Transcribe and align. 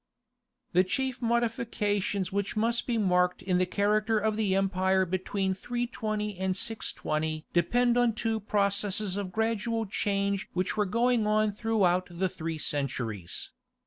The 0.73 0.83
chief 0.83 1.21
modifications 1.21 2.31
which 2.31 2.57
must 2.57 2.87
be 2.87 2.97
marked 2.97 3.43
in 3.43 3.59
the 3.59 3.67
character 3.67 4.17
of 4.17 4.35
the 4.35 4.55
empire 4.55 5.05
between 5.05 5.53
320 5.53 6.39
and 6.39 6.57
620 6.57 7.45
depend 7.53 7.99
on 7.99 8.13
two 8.13 8.39
processes 8.39 9.15
of 9.15 9.31
gradual 9.31 9.85
change 9.85 10.49
which 10.53 10.75
were 10.75 10.87
going 10.87 11.27
on 11.27 11.51
throughout 11.51 12.07
the 12.09 12.29
three 12.29 12.57
centuries. 12.57 13.51